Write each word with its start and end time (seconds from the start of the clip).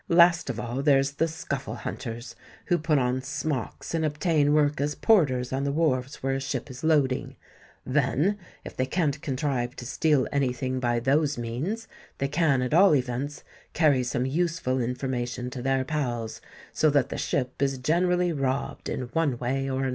Last 0.09 0.49
of 0.49 0.59
all 0.59 0.81
there's 0.81 1.11
the 1.11 1.27
scuffle 1.27 1.75
hunters, 1.75 2.35
who 2.65 2.79
put 2.79 2.97
on 2.97 3.21
smocks, 3.21 3.93
and 3.93 4.03
obtain 4.03 4.51
work 4.51 4.81
as 4.81 4.95
porters 4.95 5.53
on 5.53 5.63
the 5.63 5.71
wharfs 5.71 6.23
where 6.23 6.33
a 6.33 6.39
ship 6.39 6.71
is 6.71 6.83
loading: 6.83 7.35
then, 7.85 8.39
if 8.65 8.75
they 8.75 8.87
can't 8.87 9.21
contrive 9.21 9.75
to 9.75 9.85
steal 9.85 10.27
any 10.31 10.53
thing 10.53 10.79
by 10.79 10.99
those 10.99 11.37
means, 11.37 11.87
they 12.17 12.27
can 12.27 12.63
at 12.63 12.73
all 12.73 12.95
events 12.95 13.43
carry 13.73 14.01
some 14.01 14.25
useful 14.25 14.79
information 14.81 15.51
to 15.51 15.61
their 15.61 15.83
pals—so 15.85 16.89
that 16.89 17.09
the 17.09 17.17
ship 17.19 17.61
is 17.61 17.77
generally 17.77 18.31
robbed 18.33 18.89
in 18.89 19.01
one 19.13 19.37
way 19.37 19.69
or 19.69 19.81
another." 19.81 19.89